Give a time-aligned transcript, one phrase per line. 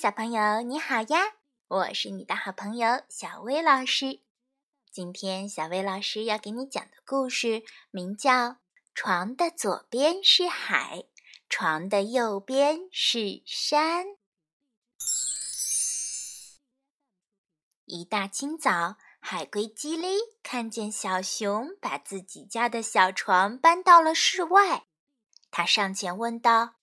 [0.00, 1.34] 小朋友你好呀！
[1.68, 4.22] 我是你的好朋友小薇老师。
[4.90, 8.30] 今天小薇老师要给你讲的故事名叫
[8.94, 11.04] 《床的左边是海，
[11.50, 14.06] 床的右边是山》。
[17.84, 24.86] 一大清早，海龟叽哩看见小熊把自己家的小床搬到了室外，
[25.50, 26.76] 他上前问道：“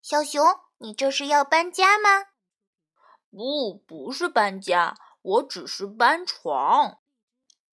[0.00, 0.42] 小熊。”
[0.82, 2.31] 你这是要搬家吗？
[3.32, 6.98] 不，不是搬家，我只是搬床。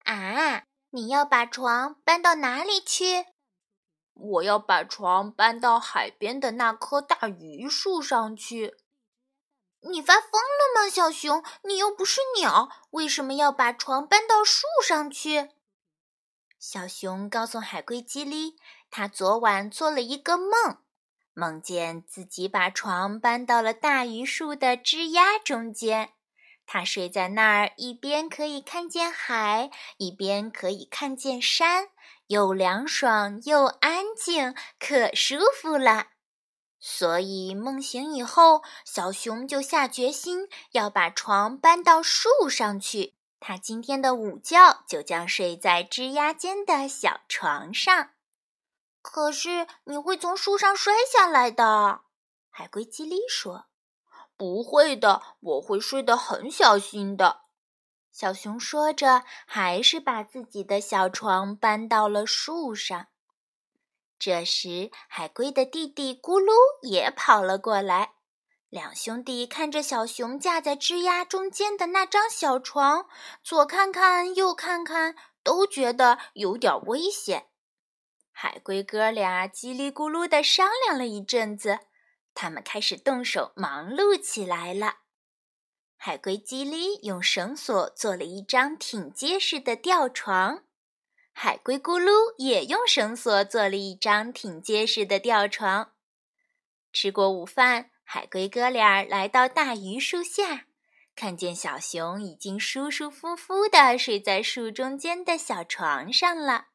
[0.04, 3.26] 啊，你要把床搬到哪里去？
[4.14, 8.78] 我要把床搬到海边的那棵大榆树上去。
[9.82, 11.44] 你发疯了吗，小熊？
[11.64, 15.50] 你又不是鸟，为什么要把床搬到树上去？
[16.58, 18.56] 小熊告诉海龟基里，
[18.90, 20.78] 他昨晚做了一个梦。
[21.40, 26.10] 梦见自己把床搬到了大榆树的枝丫中间，
[26.66, 31.88] 他睡在那儿，一边可以看见海，一边可以看见山，
[32.26, 36.08] 又凉爽又安静，可舒服了。
[36.78, 43.14] 所以梦醒以后，小熊就下决心要把床搬到树上去。
[43.40, 48.10] 他今天的午觉就将睡在枝丫间的小床上。
[49.02, 52.02] 可是你会从树上摔下来的，
[52.50, 53.66] 海龟叽哩说
[54.36, 57.42] ：“不会的，我会睡得很小心的。”
[58.12, 63.06] 小熊说着，还是把自己的小床搬到了树上。
[64.18, 68.14] 这时，海龟的弟弟咕噜也跑了过来。
[68.68, 73.06] 两兄弟看着小熊架在枝丫中间的那张小床，
[73.42, 77.49] 左看看，右看看，都觉得有点危险。
[78.42, 81.80] 海龟哥俩叽里咕噜地商量了一阵子，
[82.32, 85.00] 他们开始动手忙碌起来了。
[85.98, 90.62] 海龟叽里用绳索做了一张挺结实的吊床，
[91.32, 95.92] 海龟咕噜也用绳索做了一张挺结实的吊床。
[96.94, 100.64] 吃过午饭，海龟哥俩来到大榆树下，
[101.14, 106.68] 看见小熊已经舒舒服服地睡在树中间的小床上了。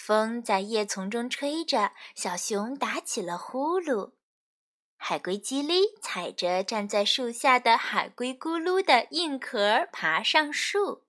[0.00, 4.12] 风在叶丛中吹着，小熊打起了呼噜。
[4.96, 11.04] 海龟叽哩踩着站在树下的海龟咕噜的硬壳爬上树。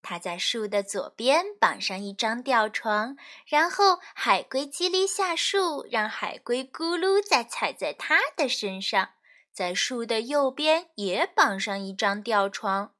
[0.00, 9.10] 它在树的左边绑上一张吊床，然后海龟叽哩下树，让海龟咕噜再踩在它的身上，
[9.52, 12.94] 在树的右边也绑上一张吊床。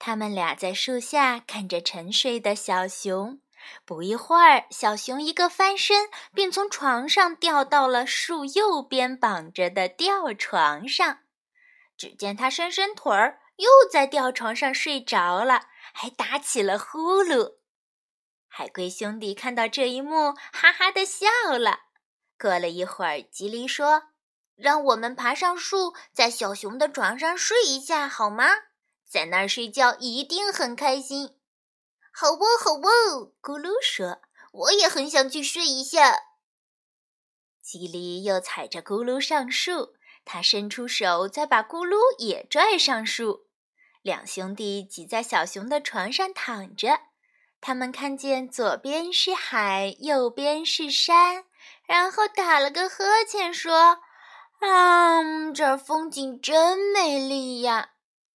[0.00, 3.41] 他们俩在树下看着沉睡的小熊。
[3.84, 11.20] 不一会儿，小熊一个翻身，便从床上掉到了树右边绑着的吊床上。
[11.96, 17.56] 只见它伸伸腿儿，又在吊床上睡着了，还打起了呼噜。
[18.48, 21.26] 海龟兄弟看到这一幕，哈哈的笑
[21.58, 21.80] 了。
[22.38, 24.02] 过了一会儿，吉利说
[24.56, 28.46] ：“让我们爬上树，在小熊的床上睡一下，好吗？
[29.08, 31.36] 在那儿睡觉一定很开心。”
[32.14, 34.20] 好喔，好喔，咕噜说
[34.52, 36.24] ：“我也很想去睡一下。”
[37.62, 43.46] 吉利又踩着咕噜上树，他伸出手，再把咕噜也拽上树。
[44.02, 47.00] 两兄弟挤在小熊的床上躺着，
[47.60, 51.46] 他们看见左边是海，右边是山，
[51.86, 54.00] 然后打了个呵欠，说
[54.60, 57.90] ：“啊，这儿风景真美丽呀。”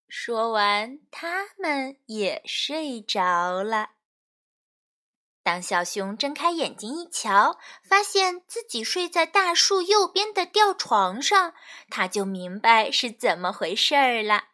[0.08, 3.92] 说完，他们也睡着了。
[5.44, 11.54] 当小熊睁开眼睛一瞧，发现自己睡在大树右边的吊床上，
[11.90, 14.50] 他就明白是怎么回事儿了。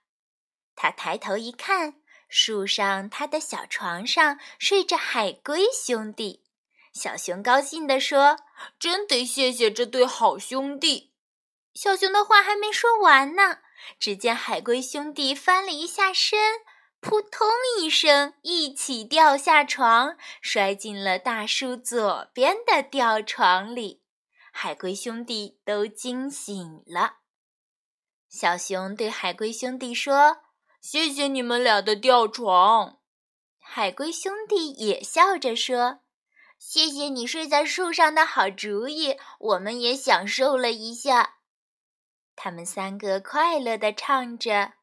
[0.75, 6.43] 他抬头一看，树上他的小床上睡着海龟兄弟。
[6.93, 8.37] 小熊高兴地说
[8.77, 11.13] ：“真得谢谢这对好兄弟。”
[11.73, 13.62] 小熊的话还没说完呢。
[13.99, 16.39] 只见海龟兄弟翻了一下身，
[16.99, 17.47] 扑通
[17.79, 24.01] 一声，一起掉下床，摔进了大树左边的吊床里。
[24.51, 27.17] 海龟兄弟都惊醒了。
[28.29, 30.37] 小熊对海龟兄弟说
[30.81, 32.99] ：“谢谢你们俩的吊床。”
[33.59, 35.99] 海龟兄弟也笑着说
[36.57, 41.35] ：“谢谢你睡在树上的好主意，我们也享受了一下。”
[42.35, 44.73] 他们三个快乐地唱着：“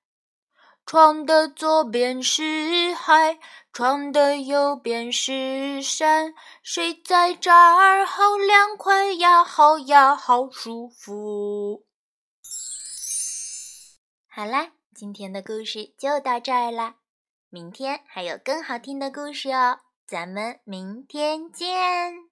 [0.87, 3.39] 床的左边是海，
[3.73, 11.85] 床的右边是山，睡在这儿好凉快呀，好呀，好舒服。”
[14.33, 16.97] 好啦，今天的故事就到这儿啦，
[17.51, 22.31] 明天还有更好听的故事哦，咱们明天见。